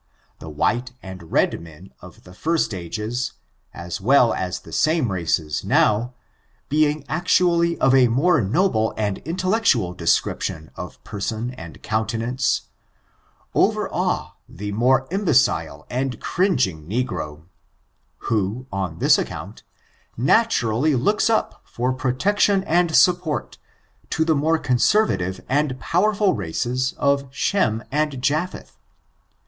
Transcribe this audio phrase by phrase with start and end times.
[0.39, 3.33] The while and red men of the first ages,
[3.71, 6.11] as well as the same races nowj
[6.69, 12.61] being actually of a more noble and intellectual description of p^r^on andcotm tenance,
[13.53, 17.45] overawe the more imbecile and cringing ne gro,
[18.31, 19.61] who, on this account,
[20.17, 23.59] naturally looks up for pro tection and support
[24.09, 28.79] to the more conservative and powerful races of Shem and Japheth.